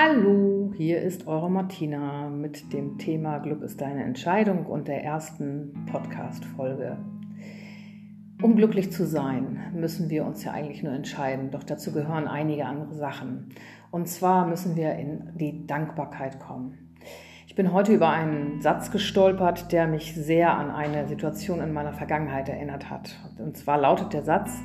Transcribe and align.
Hallo, 0.00 0.72
hier 0.76 1.02
ist 1.02 1.26
eure 1.26 1.50
Martina 1.50 2.30
mit 2.30 2.72
dem 2.72 2.98
Thema 2.98 3.38
Glück 3.38 3.62
ist 3.62 3.80
deine 3.80 4.04
Entscheidung 4.04 4.64
und 4.66 4.86
der 4.86 5.02
ersten 5.02 5.86
Podcast-Folge. 5.90 6.98
Um 8.40 8.54
glücklich 8.54 8.92
zu 8.92 9.04
sein, 9.04 9.72
müssen 9.74 10.08
wir 10.08 10.24
uns 10.24 10.44
ja 10.44 10.52
eigentlich 10.52 10.84
nur 10.84 10.92
entscheiden, 10.92 11.50
doch 11.50 11.64
dazu 11.64 11.90
gehören 11.90 12.28
einige 12.28 12.66
andere 12.66 12.94
Sachen. 12.94 13.48
Und 13.90 14.06
zwar 14.06 14.46
müssen 14.46 14.76
wir 14.76 14.92
in 14.94 15.32
die 15.34 15.66
Dankbarkeit 15.66 16.38
kommen. 16.38 16.94
Ich 17.48 17.56
bin 17.56 17.72
heute 17.72 17.92
über 17.92 18.10
einen 18.10 18.60
Satz 18.60 18.92
gestolpert, 18.92 19.72
der 19.72 19.88
mich 19.88 20.14
sehr 20.14 20.56
an 20.56 20.70
eine 20.70 21.08
Situation 21.08 21.60
in 21.60 21.72
meiner 21.72 21.92
Vergangenheit 21.92 22.48
erinnert 22.48 22.88
hat. 22.88 23.18
Und 23.40 23.56
zwar 23.56 23.78
lautet 23.78 24.12
der 24.12 24.22
Satz, 24.22 24.62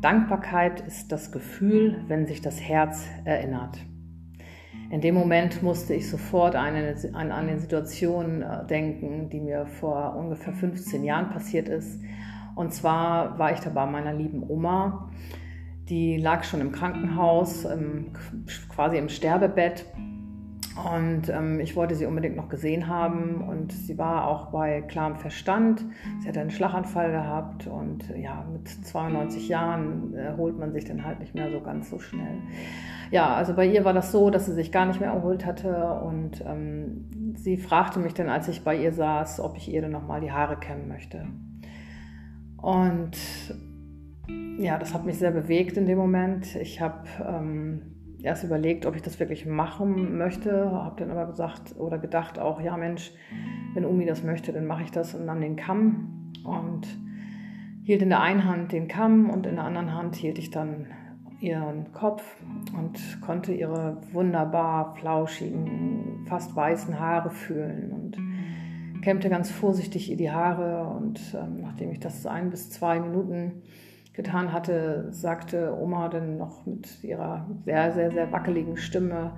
Dankbarkeit 0.00 0.80
ist 0.86 1.10
das 1.10 1.32
Gefühl, 1.32 2.04
wenn 2.06 2.28
sich 2.28 2.40
das 2.40 2.60
Herz 2.60 3.08
erinnert. 3.24 3.76
In 4.90 5.00
dem 5.00 5.14
Moment 5.14 5.62
musste 5.62 5.94
ich 5.94 6.10
sofort 6.10 6.56
an 6.56 6.74
eine, 6.74 6.96
an 7.12 7.30
eine 7.30 7.58
Situation 7.60 8.42
äh, 8.42 8.66
denken, 8.66 9.30
die 9.30 9.40
mir 9.40 9.66
vor 9.66 10.16
ungefähr 10.16 10.52
15 10.52 11.04
Jahren 11.04 11.30
passiert 11.30 11.68
ist. 11.68 12.00
Und 12.56 12.74
zwar 12.74 13.38
war 13.38 13.52
ich 13.52 13.60
da 13.60 13.70
bei 13.70 13.86
meiner 13.86 14.12
lieben 14.12 14.42
Oma. 14.42 15.08
Die 15.88 16.16
lag 16.16 16.42
schon 16.42 16.60
im 16.60 16.72
Krankenhaus, 16.72 17.64
im, 17.64 18.12
quasi 18.68 18.98
im 18.98 19.08
Sterbebett. 19.08 19.86
Und 20.76 21.28
ähm, 21.28 21.60
ich 21.60 21.74
wollte 21.76 21.94
sie 21.94 22.06
unbedingt 22.06 22.36
noch 22.36 22.48
gesehen 22.48 22.86
haben. 22.86 23.42
Und 23.42 23.72
sie 23.72 23.98
war 23.98 24.26
auch 24.26 24.50
bei 24.52 24.82
klarem 24.82 25.16
Verstand. 25.16 25.84
Sie 26.20 26.28
hatte 26.28 26.40
einen 26.40 26.50
Schlaganfall 26.50 27.10
gehabt. 27.10 27.66
Und 27.66 28.08
ja, 28.16 28.44
mit 28.52 28.68
92 28.68 29.48
Jahren 29.48 30.14
erholt 30.14 30.58
man 30.58 30.72
sich 30.72 30.84
dann 30.84 31.04
halt 31.04 31.20
nicht 31.20 31.34
mehr 31.34 31.50
so 31.50 31.60
ganz 31.60 31.90
so 31.90 31.98
schnell 31.98 32.38
ja, 33.10 33.34
also 33.34 33.54
bei 33.54 33.66
ihr 33.66 33.84
war 33.84 33.92
das 33.92 34.12
so, 34.12 34.30
dass 34.30 34.46
sie 34.46 34.54
sich 34.54 34.70
gar 34.70 34.86
nicht 34.86 35.00
mehr 35.00 35.10
erholt 35.10 35.44
hatte 35.44 36.00
und 36.00 36.44
ähm, 36.46 37.34
sie 37.36 37.56
fragte 37.56 37.98
mich 37.98 38.14
dann, 38.14 38.28
als 38.28 38.48
ich 38.48 38.62
bei 38.62 38.76
ihr 38.76 38.92
saß, 38.92 39.40
ob 39.40 39.56
ich 39.56 39.72
ihr 39.72 39.82
dann 39.82 39.90
nochmal 39.90 40.20
die 40.20 40.30
Haare 40.30 40.56
kämmen 40.58 40.88
möchte. 40.88 41.26
Und 42.56 43.16
ja, 44.58 44.78
das 44.78 44.94
hat 44.94 45.06
mich 45.06 45.18
sehr 45.18 45.32
bewegt 45.32 45.76
in 45.76 45.86
dem 45.86 45.98
Moment. 45.98 46.54
Ich 46.56 46.80
habe 46.80 47.08
ähm, 47.26 47.82
erst 48.24 48.44
überlegt, 48.44 48.86
ob 48.86 48.96
ich 48.96 49.02
das 49.02 49.18
wirklich 49.20 49.46
machen 49.46 50.18
möchte, 50.18 50.70
habe 50.70 50.96
dann 50.98 51.10
aber 51.10 51.26
gesagt 51.26 51.74
oder 51.78 51.98
gedacht 51.98 52.38
auch, 52.38 52.60
ja 52.60 52.76
Mensch, 52.76 53.12
wenn 53.74 53.84
Umi 53.84 54.06
das 54.06 54.22
möchte, 54.22 54.52
dann 54.52 54.66
mache 54.66 54.82
ich 54.82 54.90
das 54.90 55.14
und 55.14 55.26
nahm 55.26 55.40
den 55.40 55.56
Kamm 55.56 56.32
und 56.44 56.86
hielt 57.84 58.02
in 58.02 58.08
der 58.08 58.20
einen 58.20 58.44
Hand 58.44 58.72
den 58.72 58.88
Kamm 58.88 59.30
und 59.30 59.46
in 59.46 59.56
der 59.56 59.64
anderen 59.64 59.94
Hand 59.94 60.16
hielt 60.16 60.38
ich 60.38 60.50
dann 60.50 60.86
ihren 61.40 61.92
Kopf 61.92 62.22
und 62.76 63.20
konnte 63.22 63.52
ihre 63.52 63.96
wunderbar 64.12 64.94
flauschigen, 64.96 66.26
fast 66.26 66.54
weißen 66.54 67.00
Haare 67.00 67.30
fühlen 67.30 67.90
und 67.92 69.02
kämmte 69.02 69.30
ganz 69.30 69.50
vorsichtig 69.50 70.10
ihr 70.10 70.16
die 70.16 70.30
Haare 70.30 70.86
und 70.96 71.20
ähm, 71.34 71.62
nachdem 71.62 71.90
ich 71.90 72.00
das 72.00 72.26
ein 72.26 72.50
bis 72.50 72.70
zwei 72.70 73.00
Minuten 73.00 73.62
getan 74.12 74.52
hatte, 74.52 75.08
sagte 75.10 75.76
Oma 75.78 76.08
dann 76.08 76.36
noch 76.36 76.66
mit 76.66 77.02
ihrer 77.02 77.46
sehr, 77.64 77.92
sehr, 77.92 78.10
sehr 78.10 78.32
wackeligen 78.32 78.76
Stimme, 78.76 79.32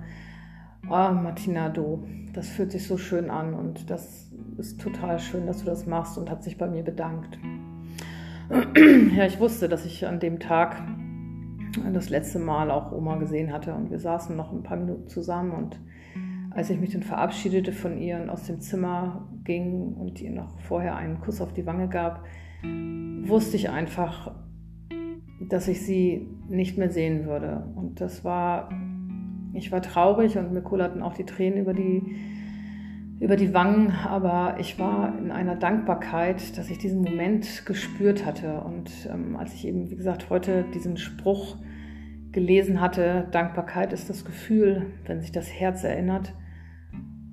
oh, 0.85 1.11
Martina, 1.11 1.69
du, 1.69 2.05
das 2.33 2.49
fühlt 2.49 2.71
sich 2.71 2.87
so 2.87 2.97
schön 2.97 3.29
an 3.29 3.53
und 3.53 3.89
das 3.89 4.31
ist 4.57 4.81
total 4.81 5.19
schön, 5.19 5.45
dass 5.45 5.59
du 5.59 5.65
das 5.65 5.85
machst 5.85 6.17
und 6.17 6.29
hat 6.29 6.43
sich 6.43 6.57
bei 6.57 6.67
mir 6.67 6.83
bedankt. 6.83 7.39
ja, 9.15 9.25
ich 9.25 9.39
wusste, 9.39 9.69
dass 9.69 9.85
ich 9.85 10.05
an 10.05 10.19
dem 10.19 10.39
Tag 10.39 10.81
das 11.93 12.09
letzte 12.09 12.39
Mal 12.39 12.69
auch 12.69 12.91
Oma 12.91 13.17
gesehen 13.17 13.51
hatte. 13.51 13.73
Und 13.73 13.89
wir 13.89 13.99
saßen 13.99 14.35
noch 14.35 14.51
ein 14.51 14.63
paar 14.63 14.77
Minuten 14.77 15.07
zusammen. 15.07 15.51
Und 15.51 15.79
als 16.51 16.69
ich 16.69 16.79
mich 16.79 16.91
dann 16.91 17.03
verabschiedete 17.03 17.71
von 17.71 17.97
ihr 17.97 18.17
und 18.21 18.29
aus 18.29 18.43
dem 18.43 18.59
Zimmer 18.59 19.27
ging 19.43 19.93
und 19.93 20.21
ihr 20.21 20.31
noch 20.31 20.59
vorher 20.59 20.95
einen 20.95 21.19
Kuss 21.19 21.41
auf 21.41 21.53
die 21.53 21.65
Wange 21.65 21.87
gab, 21.87 22.23
wusste 23.23 23.55
ich 23.55 23.69
einfach, 23.69 24.35
dass 25.49 25.67
ich 25.67 25.85
sie 25.85 26.27
nicht 26.49 26.77
mehr 26.77 26.89
sehen 26.89 27.25
würde. 27.25 27.65
Und 27.75 28.01
das 28.01 28.23
war, 28.23 28.69
ich 29.53 29.71
war 29.71 29.81
traurig 29.81 30.37
und 30.37 30.53
mir 30.53 30.61
kullerten 30.61 31.01
auch 31.01 31.13
die 31.13 31.25
Tränen 31.25 31.59
über 31.59 31.73
die 31.73 32.15
über 33.23 33.37
die 33.37 33.53
Wangen, 33.53 33.91
aber 33.91 34.57
ich 34.59 34.77
war 34.79 35.17
in 35.17 35.31
einer 35.31 35.55
Dankbarkeit, 35.55 36.57
dass 36.57 36.69
ich 36.69 36.77
diesen 36.77 37.01
Moment 37.01 37.65
gespürt 37.65 38.25
hatte. 38.25 38.59
Und 38.59 38.91
ähm, 39.09 39.37
als 39.37 39.53
ich 39.53 39.65
eben, 39.65 39.89
wie 39.89 39.95
gesagt, 39.95 40.29
heute 40.29 40.65
diesen 40.73 40.97
Spruch 40.97 41.55
gelesen 42.33 42.81
hatte, 42.81 43.29
Dankbarkeit 43.31 43.93
ist 43.93 44.09
das 44.09 44.25
Gefühl, 44.25 44.87
wenn 45.05 45.21
sich 45.21 45.31
das 45.31 45.47
Herz 45.47 45.85
erinnert, 45.85 46.33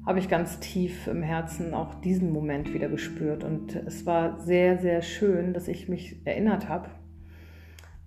habe 0.06 0.20
ich 0.20 0.28
ganz 0.28 0.60
tief 0.60 1.08
im 1.08 1.24
Herzen 1.24 1.74
auch 1.74 1.94
diesen 1.96 2.32
Moment 2.32 2.72
wieder 2.72 2.88
gespürt. 2.88 3.42
Und 3.42 3.74
es 3.74 4.06
war 4.06 4.38
sehr, 4.38 4.78
sehr 4.78 5.02
schön, 5.02 5.52
dass 5.54 5.66
ich 5.66 5.88
mich 5.88 6.24
erinnert 6.24 6.68
habe. 6.68 6.88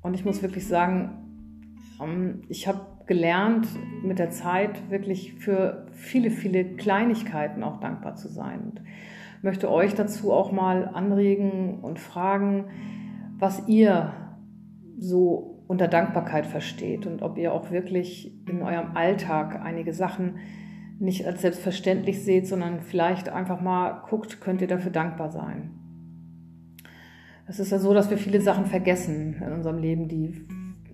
Und 0.04 0.14
ich 0.14 0.26
muss 0.26 0.42
wirklich 0.42 0.68
sagen, 0.68 1.18
ähm, 2.02 2.42
ich 2.50 2.68
habe 2.68 2.82
gelernt, 3.08 3.68
mit 4.04 4.20
der 4.20 4.30
Zeit 4.30 4.90
wirklich 4.90 5.34
für 5.34 5.88
viele, 5.94 6.30
viele 6.30 6.76
Kleinigkeiten 6.76 7.64
auch 7.64 7.80
dankbar 7.80 8.16
zu 8.16 8.28
sein. 8.30 8.60
Und 8.62 8.82
möchte 9.42 9.70
euch 9.70 9.94
dazu 9.94 10.32
auch 10.32 10.52
mal 10.52 10.88
anregen 10.88 11.80
und 11.82 12.00
fragen, 12.00 12.66
was 13.40 13.68
ihr 13.68 14.14
so 14.98 15.64
unter 15.68 15.88
Dankbarkeit 15.88 16.46
versteht 16.46 17.06
und 17.06 17.22
ob 17.22 17.38
ihr 17.38 17.54
auch 17.54 17.72
wirklich 17.72 18.34
in 18.48 18.62
eurem 18.62 18.96
Alltag 18.96 19.62
einige 19.62 19.94
Sachen 19.94 20.38
nicht 21.00 21.26
als 21.26 21.42
selbstverständlich 21.42 22.24
seht, 22.24 22.48
sondern 22.48 22.82
vielleicht 22.82 23.28
einfach 23.28 23.60
mal 23.60 24.04
guckt, 24.08 24.40
könnt 24.40 24.62
ihr 24.62 24.68
dafür 24.68 24.92
dankbar 24.92 25.30
sein. 25.30 25.83
Es 27.46 27.60
ist 27.60 27.72
ja 27.72 27.80
so, 27.80 27.94
dass 27.94 28.10
wir 28.10 28.18
viele 28.18 28.42
Sachen 28.42 28.66
vergessen 28.66 29.42
in 29.46 29.52
unserem 29.52 29.78
Leben, 29.78 30.08
die 30.08 30.46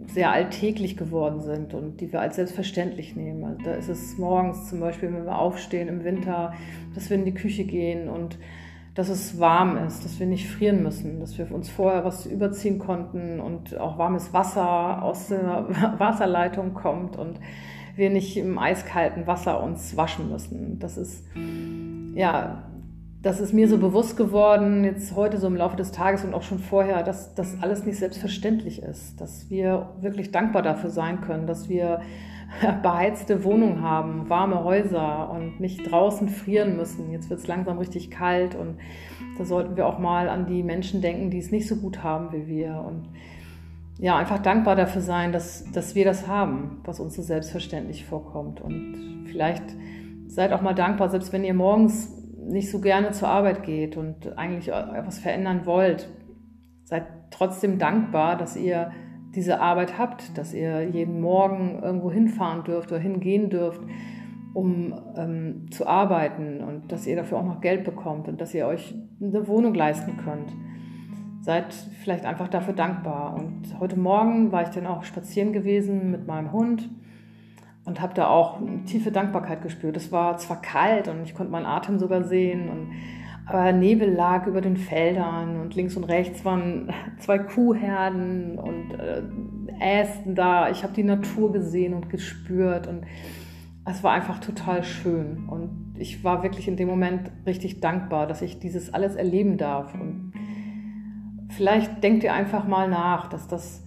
sehr 0.07 0.31
alltäglich 0.31 0.97
geworden 0.97 1.41
sind 1.41 1.73
und 1.73 2.01
die 2.01 2.11
wir 2.11 2.21
als 2.21 2.37
selbstverständlich 2.37 3.15
nehmen. 3.15 3.43
Also 3.43 3.61
da 3.63 3.73
ist 3.73 3.89
es 3.89 4.17
morgens 4.17 4.67
zum 4.67 4.79
Beispiel, 4.79 5.13
wenn 5.13 5.25
wir 5.25 5.37
aufstehen 5.37 5.87
im 5.87 6.03
Winter, 6.03 6.53
dass 6.95 7.09
wir 7.09 7.17
in 7.17 7.25
die 7.25 7.33
Küche 7.33 7.65
gehen 7.65 8.09
und 8.09 8.39
dass 8.95 9.09
es 9.09 9.39
warm 9.39 9.77
ist, 9.77 10.03
dass 10.03 10.19
wir 10.19 10.25
nicht 10.25 10.49
frieren 10.49 10.81
müssen, 10.81 11.19
dass 11.19 11.37
wir 11.37 11.51
uns 11.53 11.69
vorher 11.69 12.03
was 12.03 12.25
überziehen 12.25 12.79
konnten 12.79 13.39
und 13.39 13.77
auch 13.77 13.97
warmes 13.97 14.33
Wasser 14.33 15.03
aus 15.03 15.27
der 15.27 15.67
Wasserleitung 15.99 16.73
kommt 16.73 17.15
und 17.15 17.39
wir 17.95 18.09
nicht 18.09 18.35
im 18.37 18.57
eiskalten 18.57 19.27
Wasser 19.27 19.61
uns 19.61 19.95
waschen 19.95 20.29
müssen. 20.29 20.79
Das 20.79 20.97
ist 20.97 21.23
ja 22.15 22.68
das 23.21 23.41
ist 23.41 23.53
mir 23.53 23.67
so 23.67 23.77
bewusst 23.77 24.15
geworden, 24.15 24.85
jetzt 24.85 25.13
heute 25.15 25.37
so 25.37 25.47
im 25.47 25.55
Laufe 25.55 25.75
des 25.75 25.91
Tages 25.91 26.23
und 26.23 26.33
auch 26.33 26.43
schon 26.43 26.59
vorher, 26.59 27.03
dass 27.03 27.35
das 27.35 27.61
alles 27.61 27.85
nicht 27.85 27.97
selbstverständlich 27.97 28.81
ist, 28.81 29.19
dass 29.19 29.49
wir 29.49 29.89
wirklich 29.99 30.31
dankbar 30.31 30.61
dafür 30.61 30.89
sein 30.89 31.19
können, 31.19 31.45
dass 31.45 31.67
wir 31.67 31.99
beheizte 32.81 33.43
Wohnungen 33.43 33.81
haben, 33.81 34.29
warme 34.29 34.63
Häuser 34.63 35.29
und 35.31 35.59
nicht 35.59 35.91
draußen 35.91 36.29
frieren 36.29 36.77
müssen. 36.77 37.11
Jetzt 37.11 37.29
wird 37.29 37.41
es 37.41 37.47
langsam 37.47 37.77
richtig 37.77 38.09
kalt 38.09 38.55
und 38.55 38.77
da 39.37 39.43
sollten 39.43 39.75
wir 39.75 39.85
auch 39.85 39.99
mal 39.99 40.29
an 40.29 40.45
die 40.45 40.63
Menschen 40.63 41.01
denken, 41.01 41.29
die 41.29 41.39
es 41.39 41.51
nicht 41.51 41.67
so 41.67 41.75
gut 41.75 42.03
haben 42.03 42.31
wie 42.31 42.47
wir 42.47 42.85
und 42.87 43.09
ja, 43.97 44.15
einfach 44.17 44.39
dankbar 44.39 44.77
dafür 44.77 45.01
sein, 45.01 45.33
dass, 45.33 45.69
dass 45.73 45.93
wir 45.93 46.05
das 46.05 46.25
haben, 46.25 46.79
was 46.85 47.01
uns 47.01 47.15
so 47.15 47.21
selbstverständlich 47.21 48.05
vorkommt. 48.05 48.61
Und 48.61 49.25
vielleicht 49.29 49.63
seid 50.27 50.53
auch 50.53 50.61
mal 50.61 50.73
dankbar, 50.73 51.09
selbst 51.09 51.33
wenn 51.33 51.43
ihr 51.43 51.53
morgens 51.53 52.18
nicht 52.49 52.69
so 52.69 52.79
gerne 52.79 53.11
zur 53.11 53.29
Arbeit 53.29 53.63
geht 53.63 53.97
und 53.97 54.37
eigentlich 54.37 54.69
etwas 54.69 55.19
verändern 55.19 55.65
wollt, 55.65 56.09
seid 56.83 57.05
trotzdem 57.31 57.77
dankbar, 57.77 58.37
dass 58.37 58.55
ihr 58.55 58.91
diese 59.35 59.59
Arbeit 59.59 59.97
habt, 59.99 60.37
dass 60.37 60.53
ihr 60.53 60.83
jeden 60.89 61.21
Morgen 61.21 61.79
irgendwo 61.83 62.11
hinfahren 62.11 62.63
dürft 62.63 62.91
oder 62.91 62.99
hingehen 62.99 63.49
dürft, 63.49 63.81
um 64.53 64.93
ähm, 65.15 65.67
zu 65.69 65.85
arbeiten 65.85 66.63
und 66.63 66.91
dass 66.91 67.05
ihr 67.05 67.15
dafür 67.15 67.37
auch 67.37 67.45
noch 67.45 67.61
Geld 67.61 67.83
bekommt 67.83 68.27
und 68.27 68.41
dass 68.41 68.53
ihr 68.55 68.65
euch 68.65 68.95
eine 69.21 69.47
Wohnung 69.47 69.75
leisten 69.75 70.17
könnt. 70.17 70.51
Seid 71.41 71.73
vielleicht 71.73 72.25
einfach 72.25 72.47
dafür 72.47 72.73
dankbar. 72.73 73.35
Und 73.35 73.79
heute 73.79 73.97
Morgen 73.97 74.51
war 74.51 74.63
ich 74.63 74.69
dann 74.69 74.87
auch 74.87 75.03
spazieren 75.03 75.53
gewesen 75.53 76.11
mit 76.11 76.25
meinem 76.27 76.51
Hund 76.51 76.89
und 77.89 77.99
habe 77.99 78.13
da 78.13 78.27
auch 78.27 78.59
tiefe 78.85 79.11
Dankbarkeit 79.11 79.61
gespürt. 79.61 79.97
Es 79.97 80.11
war 80.11 80.37
zwar 80.37 80.61
kalt 80.61 81.07
und 81.07 81.23
ich 81.23 81.33
konnte 81.33 81.51
meinen 81.51 81.65
Atem 81.65 81.99
sogar 81.99 82.23
sehen, 82.23 82.69
und, 82.69 82.91
aber 83.45 83.71
Nebel 83.71 84.13
lag 84.13 84.45
über 84.45 84.61
den 84.61 84.77
Feldern 84.77 85.59
und 85.59 85.75
links 85.75 85.97
und 85.97 86.03
rechts 86.03 86.45
waren 86.45 86.93
zwei 87.17 87.39
Kuhherden 87.39 88.59
und 88.59 88.93
äh, 88.93 89.23
Ästen 89.79 90.35
da. 90.35 90.69
Ich 90.69 90.83
habe 90.83 90.93
die 90.93 91.03
Natur 91.03 91.51
gesehen 91.51 91.93
und 91.93 92.09
gespürt 92.09 92.87
und 92.87 93.03
es 93.85 94.03
war 94.03 94.11
einfach 94.11 94.39
total 94.39 94.83
schön. 94.83 95.47
Und 95.47 95.95
ich 95.97 96.23
war 96.23 96.43
wirklich 96.43 96.67
in 96.67 96.77
dem 96.77 96.87
Moment 96.87 97.31
richtig 97.45 97.79
dankbar, 97.79 98.27
dass 98.27 98.41
ich 98.41 98.59
dieses 98.59 98.93
alles 98.93 99.15
erleben 99.15 99.57
darf. 99.57 99.93
Und 99.95 100.33
vielleicht 101.49 102.03
denkt 102.03 102.23
ihr 102.23 102.33
einfach 102.33 102.67
mal 102.67 102.87
nach, 102.87 103.29
dass 103.29 103.47
das 103.47 103.83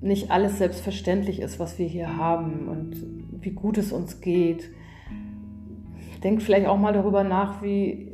nicht 0.00 0.30
alles 0.30 0.58
selbstverständlich 0.58 1.40
ist, 1.40 1.58
was 1.58 1.78
wir 1.78 1.86
hier 1.86 2.16
haben. 2.16 2.68
Und 2.68 3.23
wie 3.44 3.52
gut 3.52 3.78
es 3.78 3.92
uns 3.92 4.20
geht. 4.20 4.70
Denkt 6.22 6.42
vielleicht 6.42 6.66
auch 6.66 6.78
mal 6.78 6.92
darüber 6.92 7.22
nach, 7.22 7.62
wie, 7.62 8.12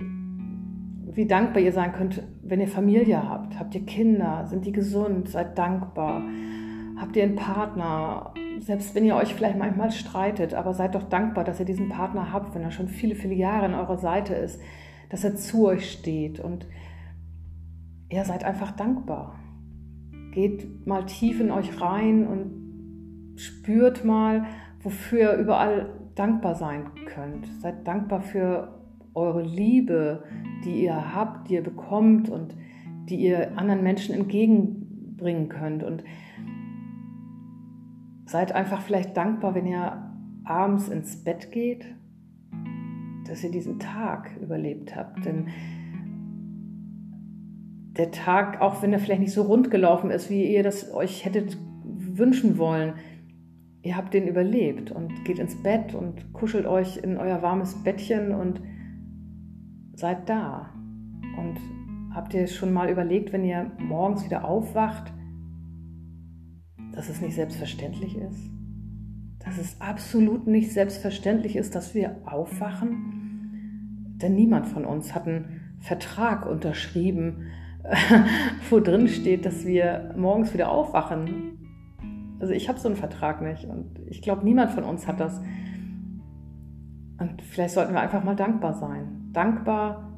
wie 1.13 1.27
dankbar 1.27 1.63
ihr 1.63 1.73
sein 1.73 1.93
könnt, 1.93 2.23
wenn 2.43 2.61
ihr 2.61 2.69
Familie 2.69 3.29
habt. 3.29 3.59
Habt 3.59 3.75
ihr 3.75 3.87
Kinder? 3.87 4.47
Sind 4.47 4.67
die 4.67 4.73
gesund? 4.73 5.29
Seid 5.29 5.57
dankbar. 5.57 6.23
Habt 6.97 7.17
ihr 7.17 7.23
einen 7.23 7.37
Partner? 7.37 8.35
Selbst 8.59 8.95
wenn 8.95 9.05
ihr 9.05 9.17
euch 9.17 9.35
vielleicht 9.35 9.57
manchmal 9.57 9.91
streitet, 9.91 10.55
aber 10.55 10.75
seid 10.75 10.95
doch 10.95 11.05
dankbar, 11.05 11.45
dass 11.45 11.61
ihr 11.61 11.67
diesen 11.67 11.89
Partner 11.89 12.33
habt, 12.33 12.55
wenn 12.55 12.63
er 12.63 12.73
schon 12.73 12.89
viele, 12.89 13.15
viele 13.15 13.35
Jahre 13.35 13.67
an 13.67 13.75
eurer 13.75 13.97
Seite 13.97 14.35
ist, 14.35 14.61
dass 15.09 15.25
er 15.25 15.37
zu 15.37 15.67
euch 15.67 15.91
steht 15.91 16.41
und 16.41 16.67
ihr 18.11 18.25
seid 18.25 18.45
einfach 18.45 18.73
dankbar. 18.73 19.39
Geht 20.33 20.87
mal 20.87 21.07
tief 21.07 21.41
in 21.41 21.51
euch 21.51 21.81
rein 21.81 22.27
und 22.27 23.37
spürt 23.37 24.05
mal, 24.05 24.47
wofür 24.81 25.33
ihr 25.33 25.39
überall 25.39 25.91
dankbar 26.15 26.55
sein 26.55 26.91
könnt. 27.07 27.47
Seid 27.61 27.87
dankbar 27.87 28.21
für 28.21 28.81
eure 29.15 29.43
Liebe, 29.43 30.25
die 30.65 30.85
ihr 30.85 31.15
habt, 31.15 31.49
die 31.49 31.55
ihr 31.55 31.63
bekommt 31.63 32.29
und 32.29 32.55
die 33.09 33.17
ihr 33.17 33.59
anderen 33.59 33.83
Menschen 33.83 34.15
entgegenbringen 34.15 35.49
könnt. 35.49 35.83
Und 35.83 36.05
seid 38.27 38.53
einfach 38.53 38.81
vielleicht 38.81 39.17
dankbar, 39.17 39.55
wenn 39.55 39.67
ihr 39.67 40.11
abends 40.45 40.89
ins 40.89 41.23
Bett 41.25 41.51
geht, 41.53 41.85
dass 43.27 43.45
ihr 43.45 43.51
diesen 43.51 43.79
Tag 43.79 44.31
überlebt 44.41 44.97
habt. 44.97 45.25
Denn 45.25 45.49
der 47.97 48.11
Tag, 48.13 48.61
auch 48.61 48.83
wenn 48.83 48.93
er 48.93 48.99
vielleicht 48.99 49.21
nicht 49.21 49.33
so 49.33 49.43
rund 49.43 49.71
gelaufen 49.71 50.11
ist, 50.11 50.31
wie 50.31 50.55
ihr 50.55 50.63
das 50.63 50.93
euch 50.93 51.25
hättet 51.25 51.59
wünschen 51.85 52.59
wollen, 52.59 52.95
ihr 53.83 53.97
habt 53.97 54.15
den 54.15 54.27
überlebt 54.27 54.91
und 54.91 55.25
geht 55.25 55.39
ins 55.39 55.63
Bett 55.63 55.95
und 55.95 56.33
kuschelt 56.33 56.67
euch 56.67 56.99
in 56.99 57.17
euer 57.17 57.43
warmes 57.43 57.83
Bettchen 57.83 58.35
und 58.35 58.61
seid 59.95 60.29
da. 60.29 60.71
Und 61.39 61.59
habt 62.15 62.35
ihr 62.35 62.47
schon 62.47 62.73
mal 62.73 62.91
überlegt, 62.91 63.33
wenn 63.33 63.45
ihr 63.45 63.71
morgens 63.79 64.25
wieder 64.25 64.45
aufwacht, 64.45 65.13
dass 66.93 67.09
es 67.09 67.21
nicht 67.21 67.35
selbstverständlich 67.35 68.17
ist? 68.17 68.51
Dass 69.39 69.57
es 69.59 69.81
absolut 69.81 70.47
nicht 70.47 70.73
selbstverständlich 70.73 71.57
ist, 71.57 71.75
dass 71.75 71.95
wir 71.95 72.17
aufwachen? 72.27 74.17
Denn 74.21 74.35
niemand 74.35 74.67
von 74.67 74.85
uns 74.85 75.15
hat 75.15 75.27
einen 75.27 75.61
Vertrag 75.79 76.45
unterschrieben, 76.45 77.47
wo 78.71 78.81
drin 78.81 79.09
steht, 79.09 79.47
dass 79.47 79.65
wir 79.65 80.15
morgens 80.17 80.53
wieder 80.53 80.71
aufwachen. 80.71 81.60
Also 82.41 82.55
ich 82.55 82.69
habe 82.69 82.79
so 82.79 82.89
einen 82.89 82.97
Vertrag 82.97 83.43
nicht 83.43 83.67
und 83.67 84.01
ich 84.07 84.23
glaube, 84.23 84.45
niemand 84.45 84.71
von 84.71 84.85
uns 84.85 85.07
hat 85.07 85.21
das. 85.21 85.41
Und 87.19 87.43
vielleicht 87.43 87.75
sollten 87.75 87.93
wir 87.93 88.01
einfach 88.01 88.25
mal 88.25 88.35
dankbar 88.35 88.73
sein. 88.73 89.29
Dankbar, 89.33 90.11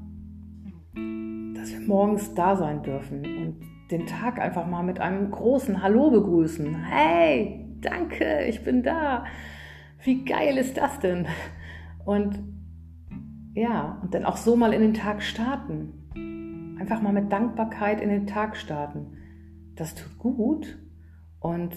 dass 0.95 1.73
wir 1.73 1.81
morgens 1.87 2.33
da 2.35 2.55
sein 2.55 2.83
dürfen 2.85 3.25
und 3.25 3.57
den 3.91 4.07
Tag 4.07 4.41
einfach 4.41 4.67
mal 4.67 4.85
mit 4.85 5.01
einem 5.01 5.33
großen 5.33 5.83
Hallo 5.83 6.11
begrüßen. 6.11 6.85
Hey, 6.85 7.67
danke, 7.81 8.45
ich 8.45 8.63
bin 8.63 8.85
da. 8.85 9.25
Wie 10.05 10.25
geil 10.25 10.57
ist 10.57 10.77
das 10.77 11.01
denn? 11.01 11.27
Und 12.05 12.39
ja, 13.55 13.99
und 14.01 14.15
dann 14.15 14.25
auch 14.25 14.37
so 14.37 14.57
mal 14.57 14.73
in 14.73 14.81
den 14.81 14.95
Tag 14.95 15.23
starten. 15.23 16.77
Einfach 16.81 17.03
mal 17.03 17.13
mit 17.13 17.31
Dankbarkeit 17.31 18.01
in 18.01 18.09
den 18.09 18.27
Tag 18.27 18.57
starten. 18.57 19.19
Das 19.75 19.95
tut 19.95 20.19
gut 20.19 20.79
und 21.41 21.77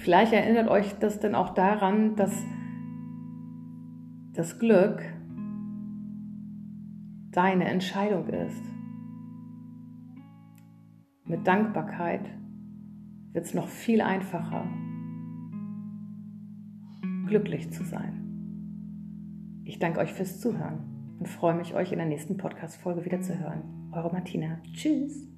vielleicht 0.00 0.32
erinnert 0.32 0.68
euch 0.68 0.98
das 0.98 1.20
dann 1.20 1.34
auch 1.34 1.54
daran, 1.54 2.16
dass 2.16 2.32
das 4.32 4.58
Glück 4.58 5.02
deine 7.30 7.66
Entscheidung 7.66 8.28
ist. 8.28 8.62
Mit 11.24 11.46
Dankbarkeit 11.46 12.28
wird 13.32 13.44
es 13.44 13.54
noch 13.54 13.68
viel 13.68 14.00
einfacher, 14.00 14.66
glücklich 17.26 17.70
zu 17.70 17.84
sein. 17.84 18.20
Ich 19.64 19.78
danke 19.78 20.00
euch 20.00 20.12
fürs 20.12 20.40
Zuhören 20.40 21.16
und 21.20 21.28
freue 21.28 21.54
mich, 21.54 21.74
euch 21.74 21.92
in 21.92 21.98
der 21.98 22.08
nächsten 22.08 22.36
Podcast-Folge 22.36 23.04
wieder 23.04 23.20
zu 23.20 23.38
hören. 23.38 23.90
Eure 23.92 24.10
Martina. 24.10 24.58
Tschüss. 24.72 25.29